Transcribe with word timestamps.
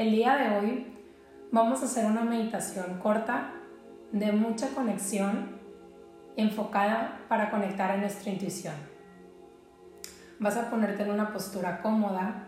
El 0.00 0.12
día 0.12 0.34
de 0.34 0.56
hoy 0.56 0.86
vamos 1.52 1.82
a 1.82 1.84
hacer 1.84 2.06
una 2.06 2.22
meditación 2.22 2.98
corta 3.00 3.52
de 4.12 4.32
mucha 4.32 4.70
conexión 4.70 5.60
enfocada 6.38 7.20
para 7.28 7.50
conectar 7.50 7.90
a 7.90 7.98
nuestra 7.98 8.30
intuición. 8.30 8.72
Vas 10.38 10.56
a 10.56 10.70
ponerte 10.70 11.02
en 11.02 11.10
una 11.10 11.30
postura 11.34 11.82
cómoda. 11.82 12.46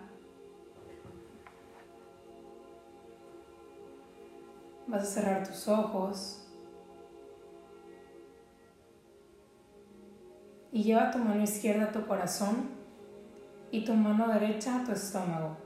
Vas 4.86 5.02
a 5.02 5.04
cerrar 5.04 5.46
tus 5.46 5.68
ojos. 5.68 6.48
Y 10.72 10.84
lleva 10.84 11.10
tu 11.10 11.18
mano 11.18 11.42
izquierda 11.42 11.84
a 11.84 11.92
tu 11.92 12.06
corazón 12.06 12.70
y 13.70 13.84
tu 13.84 13.92
mano 13.92 14.26
derecha 14.28 14.80
a 14.80 14.84
tu 14.84 14.92
estómago. 14.92 15.61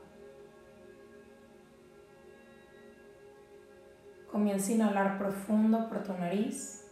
Comienza 4.37 4.71
a 4.71 4.75
inhalar 4.75 5.17
profundo 5.17 5.89
por 5.89 6.03
tu 6.03 6.13
nariz. 6.13 6.85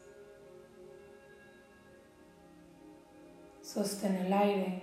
Sostén 3.62 4.16
el 4.16 4.34
aire. 4.34 4.82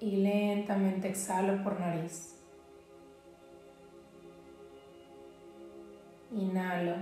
Y 0.00 0.16
lentamente 0.16 1.06
exhalo 1.06 1.62
por 1.62 1.78
nariz. 1.78 2.34
Inhalo. 6.32 6.96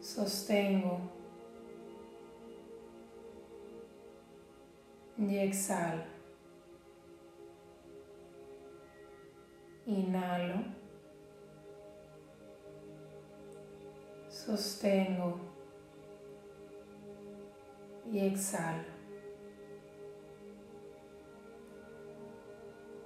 Sostengo. 0.00 1.00
Y 5.16 5.36
exhalo. 5.38 6.17
Inhalo. 9.88 10.64
Sostengo. 14.28 15.40
Y 18.12 18.18
exhalo. 18.20 18.84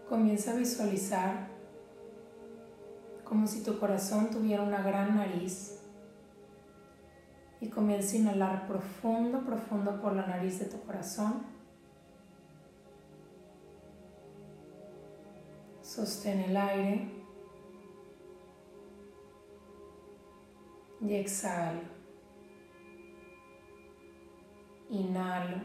Comienza 0.08 0.50
a 0.50 0.56
visualizar 0.56 1.48
como 3.24 3.46
si 3.46 3.62
tu 3.62 3.78
corazón 3.78 4.30
tuviera 4.30 4.62
una 4.62 4.82
gran 4.82 5.16
nariz 5.16 5.80
y 7.60 7.68
comienza 7.68 8.16
a 8.16 8.18
inhalar 8.18 8.66
profundo, 8.66 9.44
profundo 9.44 10.00
por 10.02 10.14
la 10.14 10.26
nariz 10.26 10.58
de 10.58 10.66
tu 10.66 10.80
corazón 10.82 11.51
Sostén 15.94 16.40
el 16.40 16.56
aire 16.56 17.06
y 21.02 21.14
exhalo. 21.16 21.82
Inhalo. 24.88 25.58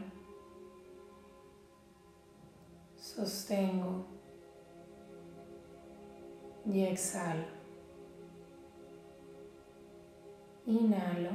Sostengo 2.98 4.04
y 6.66 6.82
exhalo. 6.82 7.46
Inhalo. 10.66 11.30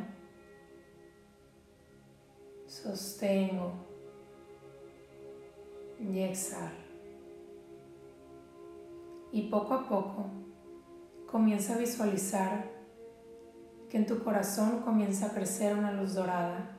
Sostengo 2.67 3.71
y 5.99 6.19
exhalo 6.19 6.82
y 9.33 9.49
poco 9.49 9.73
a 9.73 9.89
poco 9.89 10.27
comienza 11.25 11.73
a 11.73 11.79
visualizar 11.79 12.69
que 13.89 13.97
en 13.97 14.05
tu 14.05 14.23
corazón 14.23 14.81
comienza 14.81 15.25
a 15.25 15.33
crecer 15.33 15.75
una 15.75 15.91
luz 15.91 16.13
dorada 16.13 16.77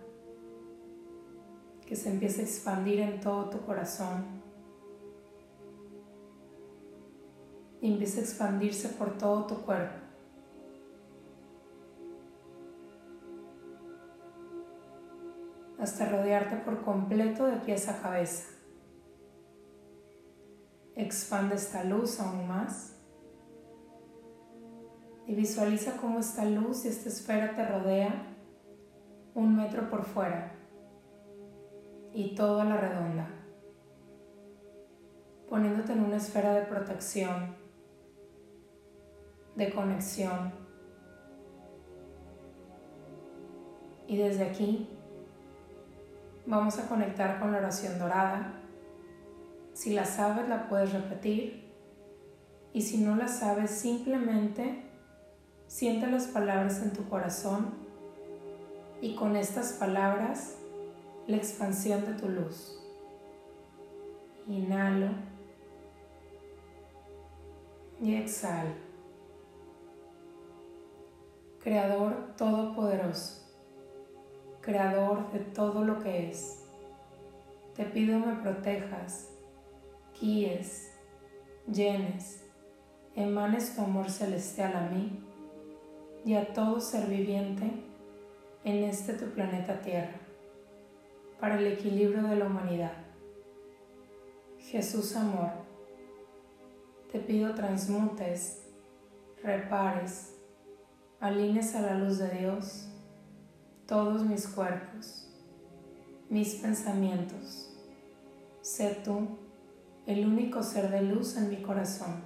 que 1.84 1.96
se 1.96 2.10
empieza 2.10 2.40
a 2.40 2.44
expandir 2.44 3.00
en 3.00 3.20
todo 3.20 3.50
tu 3.50 3.60
corazón 3.66 4.24
y 7.80 7.92
empieza 7.92 8.20
a 8.20 8.22
expandirse 8.22 8.88
por 8.90 9.18
todo 9.18 9.46
tu 9.46 9.56
cuerpo. 9.62 10.04
hasta 15.76 16.08
rodearte 16.08 16.56
por 16.56 16.82
completo 16.82 17.44
de 17.44 17.58
pies 17.58 17.88
a 17.90 18.00
cabeza. 18.00 18.53
Expande 20.96 21.56
esta 21.56 21.82
luz 21.82 22.20
aún 22.20 22.46
más 22.46 22.94
y 25.26 25.34
visualiza 25.34 25.96
cómo 25.96 26.18
esta 26.20 26.44
luz 26.44 26.84
y 26.84 26.88
esta 26.88 27.08
esfera 27.08 27.54
te 27.54 27.66
rodea 27.66 28.26
un 29.34 29.56
metro 29.56 29.88
por 29.90 30.04
fuera 30.04 30.52
y 32.12 32.34
todo 32.36 32.60
a 32.60 32.64
la 32.64 32.76
redonda, 32.76 33.28
poniéndote 35.48 35.92
en 35.92 36.04
una 36.04 36.16
esfera 36.16 36.54
de 36.54 36.62
protección, 36.62 37.56
de 39.56 39.72
conexión. 39.72 40.52
Y 44.06 44.16
desde 44.16 44.44
aquí 44.44 44.88
vamos 46.46 46.78
a 46.78 46.88
conectar 46.88 47.40
con 47.40 47.50
la 47.50 47.58
oración 47.58 47.98
dorada 47.98 48.63
si 49.74 49.92
la 49.92 50.04
sabes, 50.06 50.48
la 50.48 50.68
puedes 50.68 50.92
repetir. 50.92 51.64
Y 52.72 52.82
si 52.82 52.98
no 52.98 53.16
la 53.16 53.28
sabes, 53.28 53.70
simplemente 53.70 54.82
siente 55.66 56.06
las 56.06 56.28
palabras 56.28 56.80
en 56.80 56.92
tu 56.92 57.08
corazón 57.08 57.74
y 59.00 59.16
con 59.16 59.36
estas 59.36 59.72
palabras 59.72 60.56
la 61.26 61.36
expansión 61.36 62.04
de 62.04 62.14
tu 62.14 62.28
luz. 62.28 62.80
Inhalo 64.46 65.08
y 68.00 68.14
exhalo. 68.14 68.74
Creador 71.60 72.34
Todopoderoso, 72.36 73.42
Creador 74.60 75.32
de 75.32 75.40
todo 75.40 75.84
lo 75.84 75.98
que 75.98 76.30
es, 76.30 76.62
te 77.74 77.84
pido 77.86 78.18
me 78.18 78.34
protejas 78.36 79.33
guíes, 80.20 80.92
llenes, 81.70 82.44
emanes 83.14 83.74
tu 83.74 83.82
amor 83.82 84.10
celestial 84.10 84.74
a 84.76 84.88
mí 84.88 85.22
y 86.24 86.34
a 86.34 86.52
todo 86.52 86.80
ser 86.80 87.08
viviente 87.08 87.70
en 88.64 88.84
este 88.84 89.14
tu 89.14 89.26
planeta 89.26 89.80
Tierra, 89.80 90.18
para 91.38 91.58
el 91.58 91.66
equilibrio 91.66 92.22
de 92.22 92.36
la 92.36 92.46
humanidad. 92.46 92.92
Jesús 94.58 95.14
amor, 95.16 95.50
te 97.12 97.18
pido 97.18 97.54
transmutes, 97.54 98.62
repares, 99.42 100.34
alines 101.20 101.74
a 101.74 101.82
la 101.82 101.94
luz 101.94 102.18
de 102.18 102.30
Dios 102.30 102.88
todos 103.86 104.24
mis 104.24 104.48
cuerpos, 104.48 105.28
mis 106.30 106.54
pensamientos. 106.54 107.70
Sé 108.62 109.00
tú 109.04 109.43
el 110.06 110.26
único 110.26 110.62
ser 110.62 110.90
de 110.90 111.02
luz 111.02 111.36
en 111.36 111.48
mi 111.48 111.62
corazón. 111.62 112.22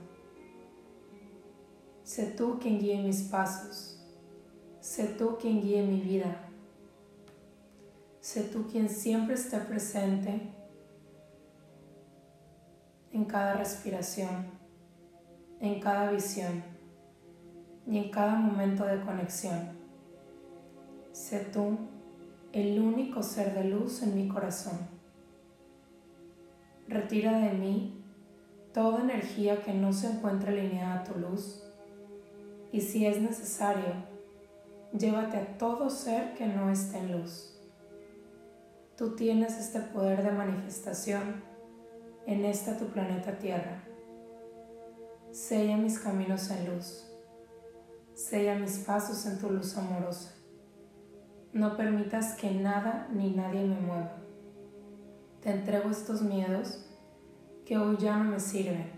Sé 2.03 2.27
tú 2.27 2.59
quien 2.59 2.81
guíe 2.81 3.03
mis 3.03 3.23
pasos. 3.23 4.01
Sé 4.81 5.07
tú 5.09 5.37
quien 5.41 5.61
guíe 5.61 5.83
mi 5.83 6.01
vida. 6.01 6.49
Sé 8.21 8.43
tú 8.45 8.67
quien 8.67 8.89
siempre 8.89 9.35
esté 9.35 9.59
presente 9.59 10.53
en 13.13 13.25
cada 13.25 13.55
respiración, 13.55 14.47
en 15.61 15.81
cada 15.81 16.11
visión 16.11 16.63
y 17.87 17.99
en 17.99 18.11
cada 18.11 18.35
momento 18.35 18.85
de 18.85 19.01
conexión. 19.01 19.79
Sé 21.13 21.41
tú 21.41 21.79
el 22.53 22.81
único 22.81 23.23
ser 23.23 23.55
de 23.55 23.65
luz 23.65 24.03
en 24.03 24.15
mi 24.15 24.29
corazón. 24.29 24.98
Retira 26.89 27.39
de 27.39 27.53
mí 27.53 28.03
toda 28.73 29.03
energía 29.03 29.63
que 29.63 29.75
no 29.75 29.93
se 29.93 30.11
encuentre 30.11 30.51
alineada 30.51 31.01
a 31.01 31.05
tu 31.05 31.19
luz 31.19 31.63
y 32.73 32.81
si 32.81 33.07
es 33.07 33.21
necesario, 33.21 33.95
llévate 34.97 35.37
a 35.37 35.59
todo 35.59 35.91
ser 35.91 36.35
que 36.35 36.47
no 36.47 36.71
esté 36.71 36.99
en 36.99 37.21
luz. 37.21 37.59
Tú 38.97 39.15
tienes 39.15 39.59
este 39.59 39.81
poder 39.81 40.23
de 40.23 40.33
manifestación 40.33 41.43
en 42.27 42.45
esta 42.45 42.77
tu 42.77 42.87
planeta 42.87 43.39
Tierra. 43.39 43.85
Sella 45.31 45.77
mis 45.77 45.99
caminos 45.99 46.51
en 46.51 46.75
luz. 46.75 47.07
Sella 48.15 48.59
mis 48.59 48.79
pasos 48.79 49.25
en 49.27 49.39
tu 49.39 49.51
luz 49.51 49.77
amorosa. 49.77 50.35
No 51.53 51.77
permitas 51.77 52.35
que 52.35 52.51
nada 52.51 53.09
ni 53.13 53.31
nadie 53.31 53.65
me 53.65 53.81
mueva. 53.81 54.28
Te 55.41 55.51
entrego 55.51 55.91
estos 55.91 56.23
miedos 56.23 56.85
que 57.65 57.79
hoy 57.79 57.97
ya 57.99 58.17
no 58.17 58.31
me 58.31 58.41
sirven. 58.41 58.91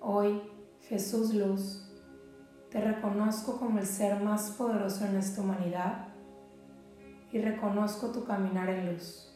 Hoy, 0.00 0.40
Jesús 0.82 1.34
Luz, 1.34 1.82
te 2.70 2.80
reconozco 2.80 3.58
como 3.58 3.78
el 3.78 3.86
ser 3.86 4.22
más 4.22 4.52
poderoso 4.52 5.04
en 5.04 5.16
esta 5.16 5.42
humanidad 5.42 6.08
y 7.32 7.40
reconozco 7.40 8.12
tu 8.12 8.24
caminar 8.24 8.68
en 8.68 8.92
luz. 8.92 9.32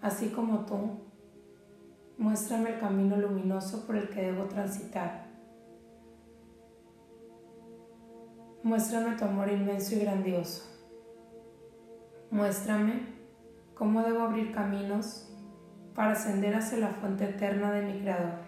Así 0.00 0.28
como 0.28 0.66
tú, 0.66 1.00
muéstrame 2.18 2.74
el 2.74 2.80
camino 2.80 3.16
luminoso 3.16 3.86
por 3.86 3.96
el 3.96 4.08
que 4.08 4.22
debo 4.22 4.44
transitar. 4.44 5.28
Muéstrame 8.62 9.16
tu 9.16 9.24
amor 9.24 9.50
inmenso 9.50 9.94
y 9.94 10.00
grandioso. 10.00 10.64
Muéstrame 12.30 13.13
cómo 13.74 14.02
debo 14.02 14.22
abrir 14.22 14.52
caminos 14.52 15.30
para 15.94 16.12
ascender 16.12 16.54
hacia 16.54 16.78
la 16.78 16.88
fuente 16.88 17.24
eterna 17.24 17.72
de 17.72 17.82
mi 17.82 18.00
Creador. 18.00 18.40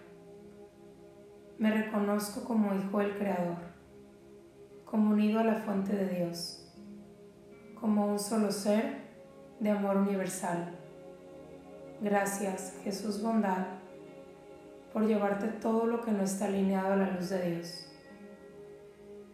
Me 1.58 1.70
reconozco 1.70 2.44
como 2.44 2.75
hijo 2.75 2.99
del 2.99 3.17
Creador, 3.17 3.56
como 4.84 5.11
unido 5.11 5.40
a 5.40 5.44
la 5.44 5.55
fuente 5.56 5.94
de 5.94 6.08
Dios, 6.08 6.73
como 7.81 8.06
un 8.06 8.19
solo 8.19 8.50
ser 8.50 9.06
de 9.61 9.70
amor 9.70 9.96
universal. 9.96 10.75
Gracias, 12.00 12.79
Jesús 12.84 13.22
Bondad, 13.22 13.67
por 14.93 15.06
llevarte 15.06 15.49
todo 15.49 15.87
lo 15.87 16.02
que 16.02 16.12
no 16.12 16.25
está 16.25 16.46
alineado 16.46 16.93
a 16.93 16.96
la 16.96 17.11
luz 17.11 17.31
de 17.31 17.50
Dios. 17.50 17.87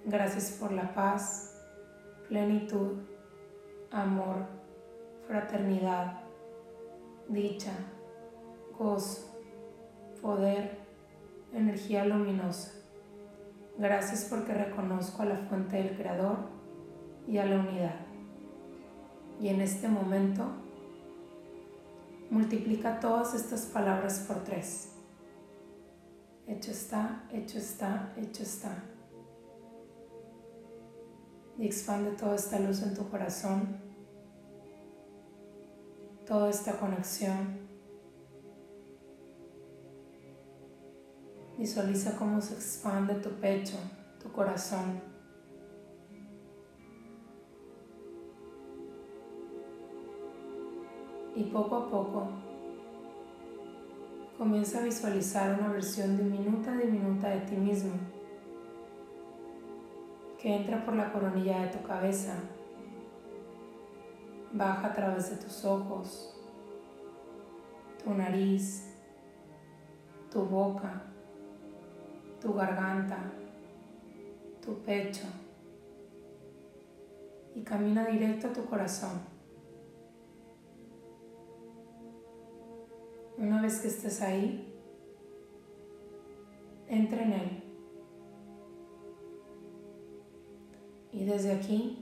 Gracias 0.05 0.59
por 0.61 0.73
la 0.73 0.95
paz, 0.95 1.61
plenitud, 2.29 2.99
amor, 3.91 4.62
fraternidad, 5.33 6.21
dicha, 7.27 7.73
gozo, 8.79 9.35
poder, 10.21 10.79
energía 11.55 12.05
luminosa. 12.05 12.73
Gracias 13.79 14.27
porque 14.29 14.53
reconozco 14.53 15.23
a 15.23 15.25
la 15.25 15.37
fuente 15.37 15.77
del 15.77 15.97
Creador 15.97 16.37
y 17.27 17.39
a 17.39 17.47
la 17.47 17.61
unidad. 17.61 17.97
Y 19.41 19.49
en 19.49 19.63
este 19.63 19.89
momento, 19.89 20.45
multiplica 22.29 23.01
todas 23.01 23.33
estas 23.33 23.63
palabras 23.63 24.27
por 24.29 24.45
tres. 24.45 24.97
Hecho 26.47 26.73
está, 26.73 27.25
hecho 27.33 27.57
está, 27.57 28.13
hecho 28.19 28.43
está. 28.43 28.85
Y 31.57 31.65
expande 31.65 32.11
toda 32.11 32.35
esta 32.35 32.59
luz 32.59 32.83
en 32.83 32.95
tu 32.95 33.09
corazón 33.09 33.92
toda 36.27 36.51
esta 36.51 36.79
conexión. 36.79 37.61
Visualiza 41.59 42.17
cómo 42.17 42.41
se 42.41 42.55
expande 42.55 43.15
tu 43.17 43.31
pecho, 43.41 43.77
tu 44.23 44.33
corazón. 44.33 45.01
Y 51.35 51.45
poco 51.45 51.77
a 51.77 51.91
poco 51.91 52.29
comienza 54.37 54.81
a 54.81 54.83
visualizar 54.83 55.59
una 55.59 55.73
versión 55.73 56.17
diminuta, 56.17 56.77
diminuta 56.77 57.29
de 57.31 57.41
ti 57.41 57.57
mismo 57.57 57.93
que 60.43 60.57
entra 60.57 60.85
por 60.85 60.95
la 60.95 61.13
coronilla 61.13 61.63
de 61.63 61.69
tu 61.69 61.87
cabeza 61.87 62.35
baja 64.53 64.89
a 64.89 64.93
través 64.93 65.31
de 65.31 65.37
tus 65.37 65.65
ojos, 65.65 66.35
tu 68.03 68.13
nariz, 68.13 68.95
tu 70.31 70.45
boca, 70.45 71.03
tu 72.41 72.53
garganta, 72.53 73.19
tu 74.65 74.75
pecho 74.83 75.27
y 77.55 77.63
camina 77.63 78.07
directo 78.07 78.49
a 78.49 78.53
tu 78.53 78.65
corazón. 78.65 79.33
Una 83.39 83.61
vez 83.61 83.81
que 83.81 83.89
estés 83.89 84.21
ahí, 84.23 84.73
entra 86.89 87.23
en 87.23 87.33
él. 87.33 87.63
Y 91.13 91.25
desde 91.25 91.53
aquí 91.53 92.02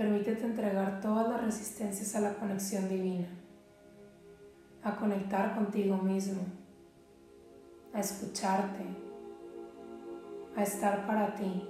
Permítete 0.00 0.46
entregar 0.46 1.02
todas 1.02 1.28
las 1.28 1.42
resistencias 1.42 2.14
a 2.16 2.20
la 2.20 2.32
conexión 2.32 2.88
divina, 2.88 3.28
a 4.82 4.96
conectar 4.96 5.54
contigo 5.54 5.98
mismo, 5.98 6.40
a 7.92 8.00
escucharte, 8.00 8.82
a 10.56 10.62
estar 10.62 11.06
para 11.06 11.34
ti, 11.34 11.68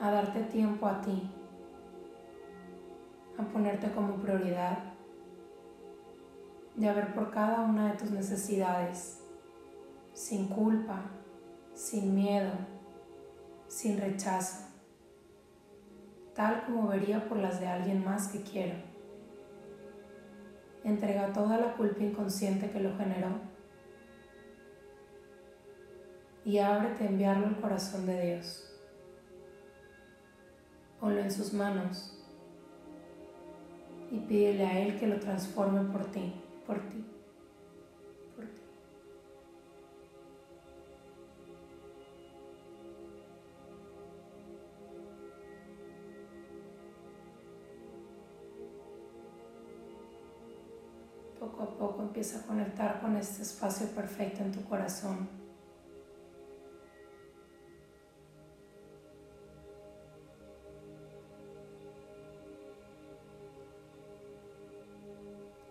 a 0.00 0.10
darte 0.10 0.44
tiempo 0.44 0.86
a 0.86 1.02
ti, 1.02 1.30
a 3.36 3.42
ponerte 3.42 3.92
como 3.92 4.14
prioridad 4.14 4.78
y 6.74 6.86
a 6.86 6.94
ver 6.94 7.12
por 7.12 7.32
cada 7.32 7.60
una 7.60 7.92
de 7.92 7.98
tus 7.98 8.10
necesidades, 8.10 9.20
sin 10.14 10.48
culpa, 10.48 11.02
sin 11.74 12.14
miedo, 12.14 12.52
sin 13.68 14.00
rechazo 14.00 14.63
tal 16.34 16.64
como 16.64 16.88
vería 16.88 17.28
por 17.28 17.38
las 17.38 17.60
de 17.60 17.66
alguien 17.66 18.04
más 18.04 18.28
que 18.28 18.42
quiero. 18.42 18.74
Entrega 20.82 21.32
toda 21.32 21.58
la 21.58 21.74
culpa 21.74 22.02
inconsciente 22.02 22.70
que 22.70 22.80
lo 22.80 22.96
generó 22.96 23.28
y 26.44 26.58
ábrete 26.58 27.04
a 27.04 27.08
enviarlo 27.08 27.46
al 27.46 27.60
corazón 27.60 28.06
de 28.06 28.20
Dios. 28.20 28.70
Ponlo 31.00 31.20
en 31.20 31.30
sus 31.30 31.52
manos 31.52 32.18
y 34.10 34.18
pídele 34.18 34.66
a 34.66 34.80
Él 34.80 34.98
que 34.98 35.06
lo 35.06 35.18
transforme 35.18 35.90
por 35.90 36.04
ti, 36.10 36.34
por 36.66 36.80
ti. 36.88 37.13
Empieza 52.14 52.38
a 52.38 52.42
conectar 52.42 53.00
con 53.00 53.16
este 53.16 53.42
espacio 53.42 53.88
perfecto 53.88 54.44
en 54.44 54.52
tu 54.52 54.62
corazón. 54.68 55.28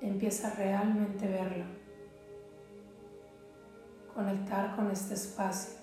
Empieza 0.02 0.50
a 0.50 0.56
realmente 0.56 1.30
verlo. 1.30 1.64
Conectar 4.14 4.76
con 4.76 4.92
este 4.92 5.14
espacio. 5.14 5.80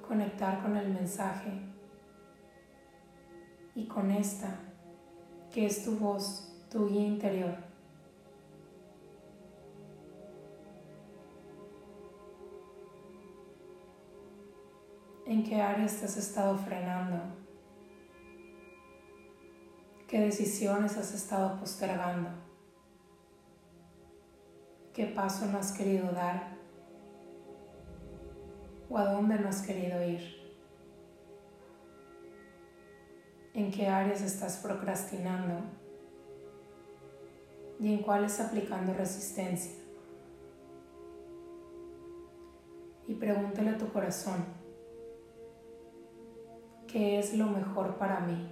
Conectar 0.00 0.62
con 0.62 0.78
el 0.78 0.94
mensaje 0.94 1.52
y 3.74 3.86
con 3.86 4.10
esta 4.10 4.67
que 5.58 5.66
es 5.66 5.84
tu 5.84 5.96
voz, 5.96 6.54
tu 6.70 6.88
guía 6.88 7.04
interior. 7.04 7.52
¿En 15.26 15.42
qué 15.42 15.60
áreas 15.60 15.98
te 15.98 16.04
has 16.04 16.16
estado 16.16 16.56
frenando? 16.58 17.16
¿Qué 20.06 20.20
decisiones 20.20 20.96
has 20.96 21.12
estado 21.12 21.58
postergando? 21.58 22.30
¿Qué 24.94 25.06
paso 25.06 25.46
no 25.46 25.58
has 25.58 25.72
querido 25.72 26.12
dar? 26.12 26.56
¿O 28.88 28.96
a 28.96 29.12
dónde 29.12 29.40
no 29.40 29.48
has 29.48 29.62
querido 29.62 30.00
ir? 30.04 30.37
En 33.58 33.72
qué 33.72 33.88
áreas 33.88 34.22
estás 34.22 34.58
procrastinando 34.58 35.64
y 37.80 37.92
en 37.92 38.02
cuáles 38.02 38.38
aplicando 38.38 38.94
resistencia. 38.94 39.72
Y 43.08 43.14
pregúntale 43.14 43.70
a 43.70 43.78
tu 43.78 43.92
corazón, 43.92 44.44
¿qué 46.86 47.18
es 47.18 47.36
lo 47.36 47.46
mejor 47.46 47.98
para 47.98 48.20
mí? 48.20 48.48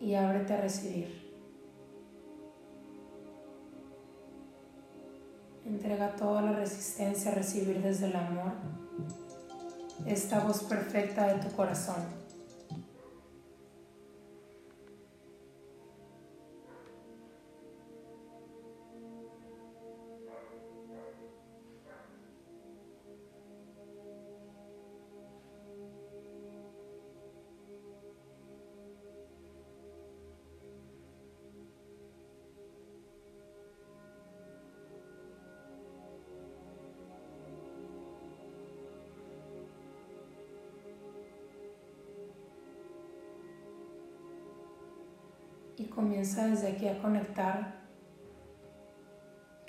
Y 0.00 0.14
ábrete 0.14 0.54
a 0.54 0.60
recibir. 0.62 1.29
Entrega 5.80 6.14
toda 6.14 6.42
la 6.42 6.52
resistencia 6.52 7.32
a 7.32 7.34
recibir 7.34 7.80
desde 7.80 8.08
el 8.08 8.14
amor 8.14 8.52
esta 10.04 10.40
voz 10.40 10.62
perfecta 10.64 11.26
de 11.26 11.42
tu 11.42 11.56
corazón. 11.56 12.19
Y 45.80 45.86
comienza 45.86 46.46
desde 46.46 46.68
aquí 46.68 46.86
a 46.86 47.00
conectar 47.00 47.80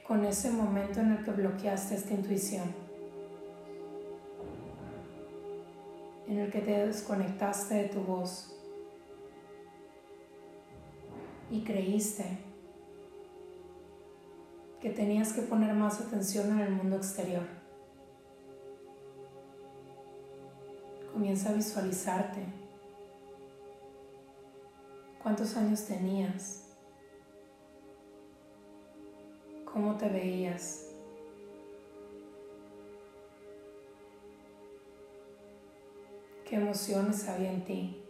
con 0.06 0.26
ese 0.26 0.52
momento 0.52 1.00
en 1.00 1.14
el 1.14 1.24
que 1.24 1.32
bloqueaste 1.32 1.96
esta 1.96 2.14
intuición, 2.14 2.66
en 6.28 6.40
el 6.40 6.52
que 6.52 6.60
te 6.60 6.86
desconectaste 6.86 7.76
de 7.76 7.84
tu 7.86 8.02
voz 8.02 8.54
y 11.50 11.64
creíste 11.64 12.26
que 14.82 14.90
tenías 14.90 15.32
que 15.32 15.44
poner 15.44 15.74
más 15.74 16.02
atención 16.02 16.52
en 16.52 16.60
el 16.60 16.72
mundo 16.72 16.98
exterior. 16.98 17.48
Comienza 21.14 21.52
a 21.52 21.54
visualizarte 21.54 22.61
¿Cuántos 25.22 25.56
años 25.56 25.86
tenías? 25.86 26.68
¿Cómo 29.72 29.96
te 29.96 30.10
veías? 30.10 30.88
¿Qué 36.44 36.56
emociones 36.56 37.30
había 37.30 37.52
en 37.52 37.64
ti? 37.64 38.04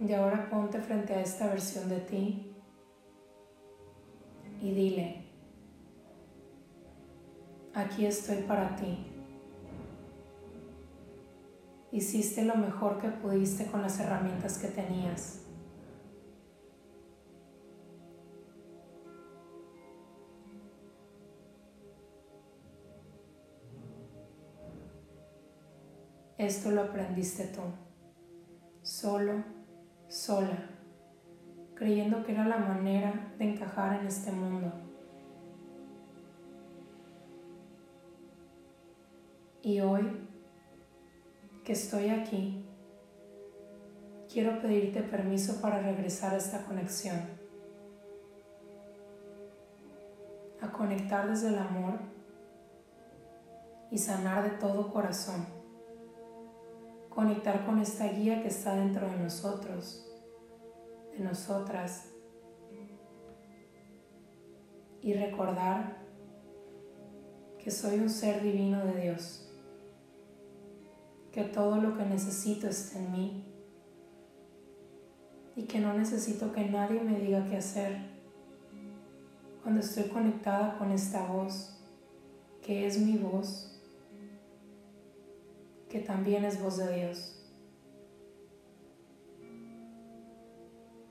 Y 0.00 0.12
ahora 0.12 0.50
ponte 0.50 0.80
frente 0.80 1.14
a 1.14 1.20
esta 1.20 1.46
versión 1.46 1.88
de 1.88 2.00
ti 2.00 2.52
y 4.60 4.74
dile, 4.74 5.24
aquí 7.72 8.04
estoy 8.04 8.42
para 8.42 8.74
ti. 8.74 9.15
Hiciste 11.96 12.44
lo 12.44 12.54
mejor 12.56 12.98
que 12.98 13.08
pudiste 13.08 13.64
con 13.70 13.80
las 13.80 13.98
herramientas 13.98 14.58
que 14.58 14.68
tenías. 14.68 15.40
Esto 26.36 26.70
lo 26.70 26.82
aprendiste 26.82 27.44
tú, 27.46 27.62
solo, 28.82 29.42
sola, 30.06 30.68
creyendo 31.74 32.26
que 32.26 32.32
era 32.32 32.46
la 32.46 32.58
manera 32.58 33.32
de 33.38 33.52
encajar 33.52 34.00
en 34.00 34.06
este 34.06 34.32
mundo. 34.32 34.70
Y 39.62 39.80
hoy 39.80 40.25
que 41.66 41.72
estoy 41.72 42.10
aquí, 42.10 42.64
quiero 44.32 44.60
pedirte 44.60 45.02
permiso 45.02 45.60
para 45.60 45.80
regresar 45.80 46.32
a 46.32 46.36
esta 46.36 46.64
conexión, 46.64 47.18
a 50.60 50.70
conectar 50.70 51.28
desde 51.28 51.48
el 51.48 51.58
amor 51.58 51.98
y 53.90 53.98
sanar 53.98 54.44
de 54.44 54.50
todo 54.58 54.92
corazón, 54.92 55.44
conectar 57.08 57.66
con 57.66 57.80
esta 57.80 58.06
guía 58.12 58.42
que 58.42 58.48
está 58.48 58.76
dentro 58.76 59.10
de 59.10 59.16
nosotros, 59.16 60.08
de 61.18 61.24
nosotras, 61.24 62.12
y 65.02 65.14
recordar 65.14 65.96
que 67.58 67.72
soy 67.72 67.98
un 67.98 68.08
ser 68.08 68.40
divino 68.40 68.84
de 68.84 69.00
Dios 69.00 69.45
que 71.36 71.44
todo 71.44 71.76
lo 71.76 71.94
que 71.94 72.06
necesito 72.06 72.66
está 72.66 72.98
en 72.98 73.12
mí 73.12 73.44
y 75.54 75.64
que 75.64 75.80
no 75.80 75.92
necesito 75.92 76.50
que 76.50 76.64
nadie 76.64 76.98
me 77.02 77.20
diga 77.20 77.46
qué 77.46 77.58
hacer 77.58 77.98
cuando 79.62 79.82
estoy 79.82 80.04
conectada 80.04 80.78
con 80.78 80.90
esta 80.92 81.26
voz, 81.26 81.78
que 82.62 82.86
es 82.86 82.98
mi 82.98 83.18
voz, 83.18 83.78
que 85.90 85.98
también 85.98 86.42
es 86.46 86.58
voz 86.58 86.78
de 86.78 86.96
Dios. 86.96 87.46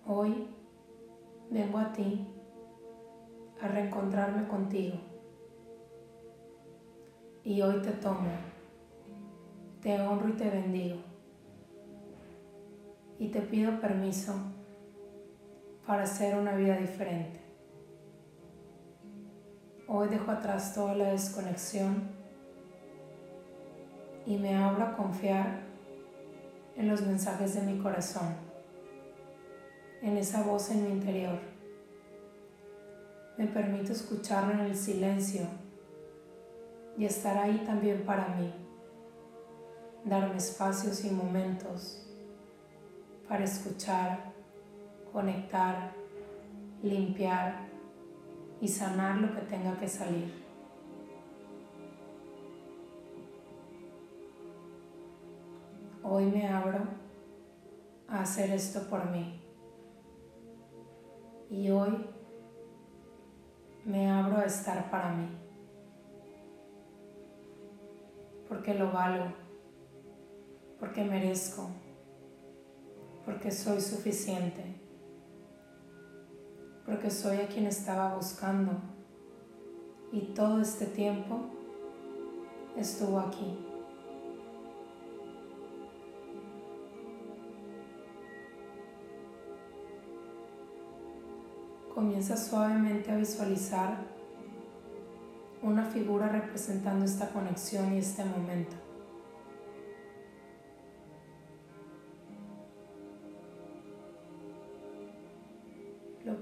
Hoy 0.08 0.48
vengo 1.52 1.78
a 1.78 1.94
ti 1.94 2.26
a 3.62 3.68
reencontrarme 3.68 4.48
contigo 4.48 4.98
y 7.44 7.62
hoy 7.62 7.80
te 7.84 7.92
tomo 7.92 8.55
te 9.86 10.02
honro 10.02 10.30
y 10.30 10.32
te 10.32 10.50
bendigo. 10.50 10.98
Y 13.20 13.28
te 13.28 13.40
pido 13.40 13.80
permiso 13.80 14.34
para 15.86 16.02
hacer 16.02 16.36
una 16.36 16.56
vida 16.56 16.76
diferente. 16.78 17.40
Hoy 19.88 20.08
dejo 20.08 20.32
atrás 20.32 20.74
toda 20.74 20.96
la 20.96 21.12
desconexión 21.12 22.02
y 24.26 24.38
me 24.38 24.56
abro 24.56 24.86
a 24.86 24.96
confiar 24.96 25.60
en 26.76 26.88
los 26.88 27.04
mensajes 27.04 27.54
de 27.54 27.62
mi 27.62 27.78
corazón, 27.78 28.34
en 30.02 30.18
esa 30.18 30.42
voz 30.42 30.72
en 30.72 30.84
mi 30.84 30.90
interior. 30.90 31.38
Me 33.38 33.46
permito 33.46 33.92
escucharlo 33.92 34.54
en 34.54 34.62
el 34.62 34.76
silencio 34.76 35.44
y 36.98 37.06
estar 37.06 37.38
ahí 37.38 37.62
también 37.68 38.02
para 38.04 38.30
mí 38.30 38.65
darme 40.06 40.38
espacios 40.38 41.04
y 41.04 41.10
momentos 41.10 42.06
para 43.28 43.44
escuchar, 43.44 44.32
conectar, 45.12 45.94
limpiar 46.84 47.66
y 48.62 48.68
sanar 48.68 49.18
lo 49.18 49.34
que 49.34 49.42
tenga 49.42 49.76
que 49.80 49.88
salir. 49.88 50.46
Hoy 56.04 56.26
me 56.26 56.48
abro 56.48 56.84
a 58.08 58.22
hacer 58.22 58.52
esto 58.52 58.88
por 58.88 59.10
mí. 59.10 59.42
Y 61.50 61.72
hoy 61.72 62.06
me 63.86 64.12
abro 64.12 64.38
a 64.38 64.46
estar 64.46 64.92
para 64.92 65.12
mí. 65.14 65.28
Porque 68.48 68.76
lo 68.76 68.92
valgo 68.92 69.45
porque 70.80 71.04
merezco, 71.04 71.70
porque 73.26 73.52
soy 73.52 73.82
suficiente, 73.82 74.64
porque 76.86 77.10
soy 77.10 77.38
a 77.38 77.48
quien 77.48 77.66
estaba 77.66 78.16
buscando 78.16 78.74
y 80.12 80.34
todo 80.34 80.62
este 80.62 80.86
tiempo 80.86 81.40
estuvo 82.78 83.20
aquí. 83.20 83.60
Comienza 91.94 92.36
suavemente 92.36 93.12
a 93.12 93.16
visualizar 93.16 93.98
una 95.62 95.86
figura 95.86 96.28
representando 96.28 97.06
esta 97.06 97.30
conexión 97.30 97.94
y 97.94 98.00
este 98.00 98.24
momento. 98.24 98.76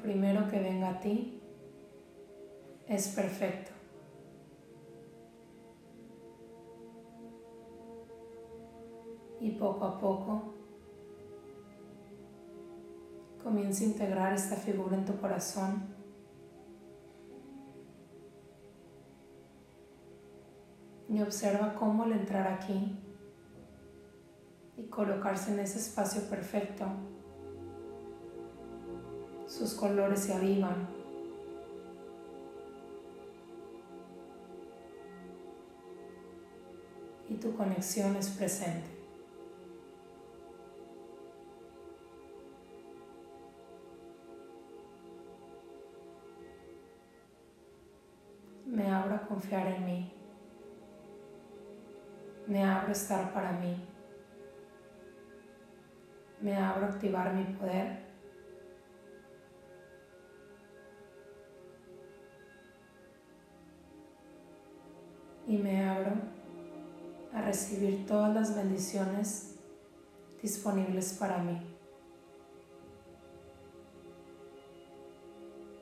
Primero 0.04 0.48
que 0.50 0.60
venga 0.60 0.90
a 0.90 1.00
ti 1.00 1.42
es 2.88 3.08
perfecto. 3.08 3.72
Y 9.40 9.52
poco 9.52 9.86
a 9.86 10.00
poco 10.00 10.54
Comienza 13.44 13.84
a 13.84 13.88
integrar 13.88 14.34
esta 14.34 14.56
figura 14.56 14.96
en 14.96 15.04
tu 15.04 15.20
corazón. 15.20 15.84
Y 21.10 21.22
observa 21.22 21.76
cómo 21.76 22.04
al 22.04 22.14
entrar 22.14 22.48
aquí 22.48 22.98
y 24.78 24.84
colocarse 24.84 25.52
en 25.54 25.60
ese 25.60 25.78
espacio 25.78 26.28
perfecto, 26.30 26.86
sus 29.58 29.76
colores 29.76 30.20
se 30.20 30.34
avivan. 30.34 30.88
Y 37.30 37.36
tu 37.36 37.56
conexión 37.56 38.16
es 38.16 38.30
presente. 38.30 38.90
Me 48.66 48.92
abro 48.92 49.16
a 49.16 49.22
confiar 49.28 49.68
en 49.68 49.86
mí. 49.86 50.14
Me 52.48 52.64
abro 52.64 52.90
a 52.90 52.92
estar 52.92 53.32
para 53.34 53.52
mí. 53.52 53.78
Me 56.42 56.58
abro 56.58 56.88
a 56.88 56.90
activar 56.90 57.34
mi 57.36 57.44
poder. 57.54 58.03
Y 65.54 65.58
me 65.60 65.88
abro 65.88 66.14
a 67.32 67.44
recibir 67.44 68.08
todas 68.08 68.34
las 68.34 68.56
bendiciones 68.56 69.54
disponibles 70.42 71.14
para 71.14 71.38
mí. 71.44 71.62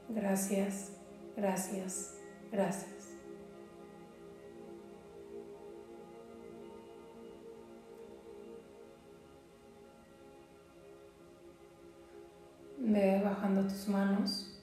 Gracias, 0.09 0.91
gracias, 1.37 2.17
gracias. 2.51 3.13
Ve 12.77 13.21
bajando 13.23 13.63
tus 13.69 13.87
manos 13.87 14.61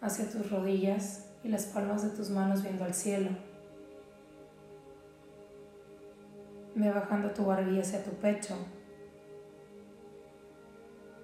hacia 0.00 0.28
tus 0.28 0.50
rodillas 0.50 1.30
y 1.44 1.48
las 1.48 1.66
palmas 1.66 2.02
de 2.02 2.08
tus 2.08 2.28
manos 2.28 2.64
viendo 2.64 2.84
al 2.84 2.92
cielo. 2.92 3.55
Ve 6.76 6.92
bajando 6.92 7.32
tu 7.32 7.44
barbilla 7.44 7.80
hacia 7.80 8.04
tu 8.04 8.12
pecho. 8.12 8.54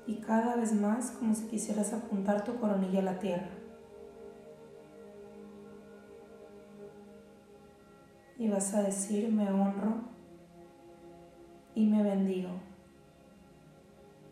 Y 0.09 0.17
cada 0.17 0.57
vez 0.57 0.73
más 0.73 1.13
como 1.13 1.33
si 1.33 1.47
quisieras 1.47 1.93
apuntar 1.93 2.43
tu 2.43 2.59
coronilla 2.59 2.99
a 2.99 3.05
la 3.05 3.19
tierra. 3.21 3.51
Y 8.37 8.49
vas 8.49 8.75
a 8.75 8.83
decir, 8.83 9.31
me 9.31 9.49
honro 9.49 10.01
y 11.77 11.87
me 11.87 12.03
bendigo. 12.03 12.51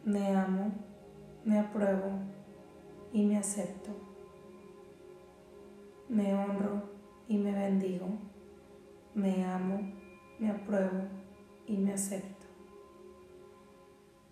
Me 0.04 0.34
amo 0.34 0.72
me 1.44 1.58
apruebo 1.58 2.10
y 3.12 3.24
me 3.24 3.38
acepto. 3.38 3.90
Me 6.08 6.34
honro 6.34 6.82
y 7.28 7.38
me 7.38 7.52
bendigo. 7.52 8.08
Me 9.14 9.44
amo, 9.44 9.80
me 10.40 10.50
apruebo 10.50 11.02
y 11.66 11.76
me 11.76 11.92
acepto. 11.92 12.46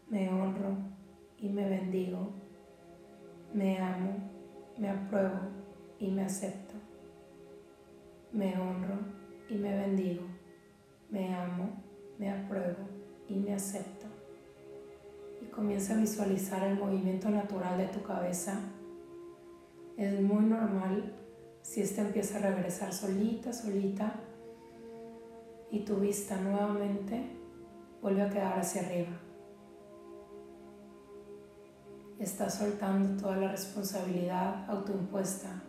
Me 0.08 0.28
honro 0.30 0.74
y 1.38 1.50
me 1.50 1.68
bendigo. 1.68 2.30
Me 3.52 3.78
amo, 3.78 4.16
me 4.78 4.88
apruebo 4.88 5.38
y 5.98 6.10
me 6.10 6.22
acepto. 6.22 6.74
Me 8.32 8.58
honro 8.58 8.98
y 9.50 9.56
me 9.56 9.76
bendigo. 9.76 10.24
Me 11.10 11.34
amo, 11.34 11.70
me 12.18 12.30
apruebo 12.30 12.88
y 13.28 13.36
me 13.36 13.54
acepto 13.54 14.06
y 15.42 15.46
comienza 15.46 15.94
a 15.94 15.98
visualizar 15.98 16.66
el 16.66 16.78
movimiento 16.78 17.28
natural 17.28 17.78
de 17.78 17.86
tu 17.86 18.02
cabeza. 18.02 18.60
Es 19.96 20.20
muy 20.20 20.44
normal 20.44 21.12
si 21.62 21.82
esta 21.82 22.02
empieza 22.02 22.38
a 22.38 22.50
regresar 22.50 22.92
solita, 22.92 23.52
solita 23.52 24.20
y 25.70 25.80
tu 25.80 25.96
vista 25.96 26.36
nuevamente 26.40 27.30
vuelve 28.00 28.22
a 28.22 28.30
quedar 28.30 28.58
hacia 28.58 28.82
arriba. 28.82 29.20
Estás 32.18 32.54
soltando 32.54 33.20
toda 33.20 33.36
la 33.36 33.52
responsabilidad 33.52 34.68
autoimpuesta, 34.68 35.62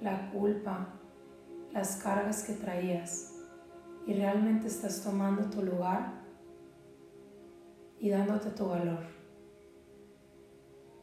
la 0.00 0.30
culpa, 0.30 0.88
las 1.72 1.96
cargas 1.96 2.44
que 2.44 2.52
traías 2.52 3.34
y 4.06 4.14
realmente 4.14 4.66
estás 4.66 5.02
tomando 5.02 5.48
tu 5.50 5.62
lugar 5.62 6.22
y 7.98 8.10
dándote 8.10 8.50
tu 8.50 8.66
valor. 8.66 9.04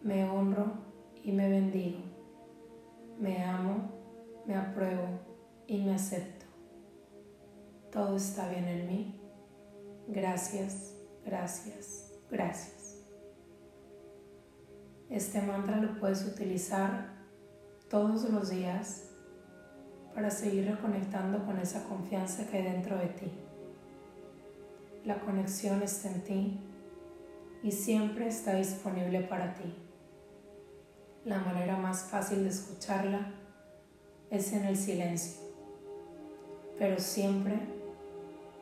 Me 0.02 0.30
honro 0.30 0.74
y 1.24 1.32
me 1.32 1.50
bendigo. 1.50 2.00
Me 3.20 3.44
amo, 3.44 3.90
me 4.46 4.56
apruebo 4.56 5.08
y 5.68 5.82
me 5.84 5.96
acepto. 5.96 6.39
Todo 7.92 8.18
está 8.18 8.48
bien 8.50 8.68
en 8.68 8.88
mí. 8.88 9.20
Gracias, 10.08 10.94
gracias, 11.26 12.12
gracias. 12.30 13.00
Este 15.10 15.42
mantra 15.42 15.78
lo 15.78 16.00
puedes 16.00 16.24
utilizar 16.26 17.16
todos 17.90 18.30
los 18.30 18.52
días 18.52 19.10
para 20.14 20.30
seguir 20.30 20.68
reconectando 20.68 21.44
con 21.46 21.58
esa 21.58 21.84
confianza 21.86 22.46
que 22.48 22.58
hay 22.58 22.64
dentro 22.64 22.96
de 22.98 23.08
ti. 23.08 23.32
La 25.06 25.20
conexión 25.22 25.82
está 25.82 26.12
en 26.12 26.24
ti 26.24 26.60
y 27.64 27.72
siempre 27.72 28.28
está 28.28 28.54
disponible 28.54 29.22
para 29.22 29.56
ti. 29.56 29.74
La 31.26 31.40
manera 31.40 31.78
más 31.78 32.04
fácil 32.04 32.44
de 32.44 32.50
escucharla 32.50 33.32
es 34.30 34.54
en 34.54 34.66
el 34.66 34.78
silencio, 34.78 35.42
pero 36.78 37.00
siempre 37.00 37.79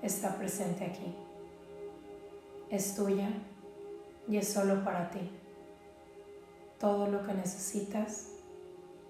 está 0.08 0.38
presente 0.38 0.86
aquí. 0.86 1.16
Es 2.70 2.96
tuya 2.96 3.30
y 4.28 4.38
es 4.38 4.48
solo 4.48 4.84
para 4.84 5.10
ti. 5.10 5.32
Todo 6.80 7.08
lo 7.08 7.26
que 7.26 7.34
necesitas 7.34 8.30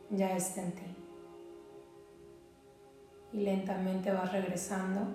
ya 0.10 0.36
está 0.36 0.62
en 0.62 0.72
ti. 0.74 0.96
Y 3.34 3.38
lentamente 3.42 4.12
vas 4.12 4.32
regresando 4.32 5.08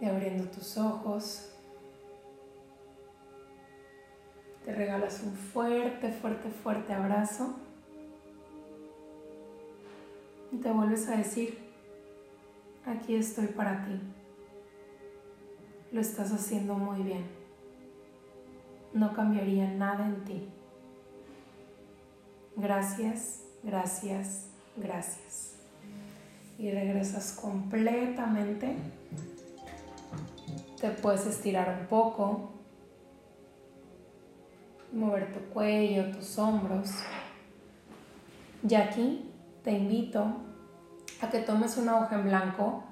y 0.00 0.06
abriendo 0.06 0.44
tus 0.50 0.76
ojos 0.76 1.56
Te 4.66 4.74
regalas 4.74 5.22
un 5.22 5.32
fuerte, 5.32 6.10
fuerte, 6.10 6.50
fuerte 6.50 6.92
abrazo. 6.92 7.54
Y 10.50 10.56
te 10.56 10.72
vuelves 10.72 11.08
a 11.08 11.16
decir, 11.16 11.65
aquí 12.86 13.16
estoy 13.16 13.48
para 13.48 13.84
ti. 13.84 14.00
Lo 15.92 16.00
estás 16.00 16.32
haciendo 16.32 16.74
muy 16.74 17.02
bien. 17.02 17.24
No 18.92 19.12
cambiaría 19.12 19.68
nada 19.68 20.06
en 20.06 20.24
ti. 20.24 20.48
Gracias, 22.56 23.42
gracias, 23.62 24.46
gracias. 24.76 25.56
Y 26.58 26.70
regresas 26.70 27.32
completamente. 27.32 28.76
Te 30.80 30.90
puedes 30.90 31.26
estirar 31.26 31.78
un 31.80 31.86
poco 31.86 32.50
mover 34.92 35.32
tu 35.32 35.40
cuello, 35.52 36.10
tus 36.12 36.38
hombros. 36.38 36.90
Y 38.66 38.74
aquí 38.74 39.30
te 39.62 39.72
invito 39.72 40.45
a 41.20 41.30
que 41.30 41.40
tomes 41.40 41.76
una 41.76 41.98
hoja 41.98 42.16
en 42.16 42.24
blanco 42.24 42.84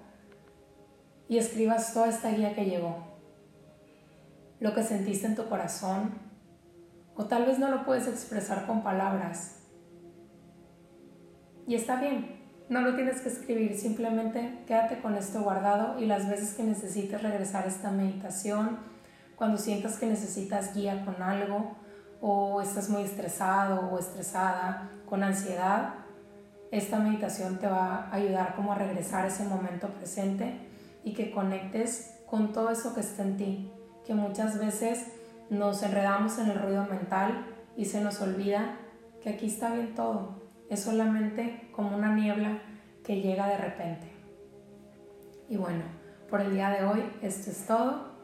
y 1.28 1.38
escribas 1.38 1.92
toda 1.92 2.08
esta 2.08 2.30
guía 2.30 2.54
que 2.54 2.66
llegó. 2.66 2.96
Lo 4.60 4.74
que 4.74 4.82
sentiste 4.82 5.26
en 5.26 5.34
tu 5.34 5.48
corazón, 5.48 6.14
o 7.16 7.26
tal 7.26 7.46
vez 7.46 7.58
no 7.58 7.70
lo 7.70 7.84
puedes 7.84 8.08
expresar 8.08 8.66
con 8.66 8.82
palabras. 8.82 9.60
Y 11.66 11.74
está 11.74 12.00
bien, 12.00 12.40
no 12.68 12.80
lo 12.80 12.94
tienes 12.94 13.20
que 13.20 13.28
escribir, 13.28 13.78
simplemente 13.78 14.62
quédate 14.66 15.00
con 15.00 15.16
esto 15.16 15.42
guardado 15.42 15.98
y 16.00 16.06
las 16.06 16.28
veces 16.28 16.54
que 16.54 16.62
necesites 16.62 17.22
regresar 17.22 17.64
a 17.64 17.68
esta 17.68 17.90
meditación, 17.90 18.78
cuando 19.36 19.58
sientas 19.58 19.98
que 19.98 20.06
necesitas 20.06 20.74
guía 20.74 21.04
con 21.04 21.22
algo, 21.22 21.76
o 22.20 22.62
estás 22.62 22.88
muy 22.88 23.02
estresado 23.02 23.90
o 23.90 23.98
estresada, 23.98 24.90
con 25.06 25.22
ansiedad, 25.22 26.03
esta 26.76 26.98
meditación 26.98 27.58
te 27.60 27.68
va 27.68 28.08
a 28.10 28.14
ayudar 28.14 28.56
como 28.56 28.72
a 28.72 28.74
regresar 28.74 29.24
a 29.24 29.28
ese 29.28 29.44
momento 29.44 29.88
presente 29.90 30.58
y 31.04 31.14
que 31.14 31.30
conectes 31.30 32.20
con 32.26 32.52
todo 32.52 32.70
eso 32.70 32.94
que 32.94 33.00
está 33.00 33.22
en 33.22 33.36
ti, 33.36 33.72
que 34.04 34.12
muchas 34.12 34.58
veces 34.58 35.06
nos 35.50 35.84
enredamos 35.84 36.36
en 36.38 36.50
el 36.50 36.60
ruido 36.60 36.84
mental 36.86 37.46
y 37.76 37.84
se 37.84 38.00
nos 38.00 38.20
olvida 38.20 38.76
que 39.22 39.30
aquí 39.30 39.46
está 39.46 39.72
bien 39.72 39.94
todo. 39.94 40.42
Es 40.68 40.80
solamente 40.80 41.70
como 41.70 41.96
una 41.96 42.12
niebla 42.12 42.58
que 43.04 43.20
llega 43.20 43.46
de 43.46 43.58
repente. 43.58 44.10
Y 45.48 45.56
bueno, 45.56 45.84
por 46.28 46.40
el 46.40 46.52
día 46.54 46.70
de 46.70 46.84
hoy 46.84 47.04
esto 47.22 47.52
es 47.52 47.66
todo. 47.66 48.14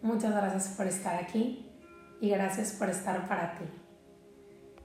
Muchas 0.00 0.32
gracias 0.32 0.68
por 0.76 0.86
estar 0.86 1.22
aquí 1.22 1.70
y 2.22 2.30
gracias 2.30 2.72
por 2.72 2.88
estar 2.88 3.28
para 3.28 3.58
ti. 3.58 3.81